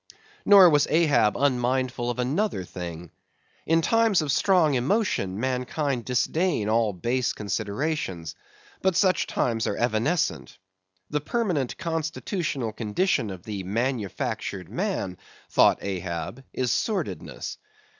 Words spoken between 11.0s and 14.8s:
The permanent constitutional condition of the manufactured